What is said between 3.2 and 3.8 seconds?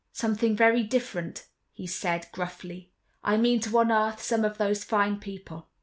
"I mean to